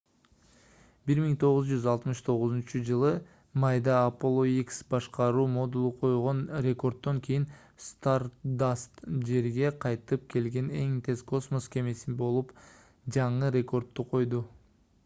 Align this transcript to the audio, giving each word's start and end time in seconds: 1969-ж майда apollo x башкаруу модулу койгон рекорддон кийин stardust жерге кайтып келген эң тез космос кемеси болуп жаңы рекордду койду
1969-ж 1.09 3.11
майда 3.63 3.97
apollo 4.05 4.45
x 4.61 4.79
башкаруу 4.93 5.43
модулу 5.57 5.91
койгон 6.01 6.41
рекорддон 6.67 7.21
кийин 7.29 7.45
stardust 7.89 9.05
жерге 9.29 9.71
кайтып 9.87 10.27
келген 10.37 10.75
эң 10.83 10.99
тез 11.11 11.25
космос 11.33 11.69
кемеси 11.79 12.17
болуп 12.25 12.57
жаңы 13.19 13.55
рекордду 13.61 14.11
койду 14.15 14.45